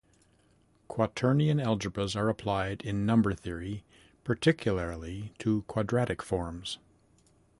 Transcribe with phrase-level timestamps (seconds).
[0.89, 3.83] Quaternion algebras are applied in number theory,
[4.23, 6.79] particularly to quadratic forms.